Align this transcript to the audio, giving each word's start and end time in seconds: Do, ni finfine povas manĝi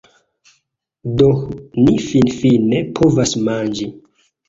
Do, 1.21 1.27
ni 1.83 1.95
finfine 2.09 2.83
povas 3.01 3.39
manĝi 3.47 3.93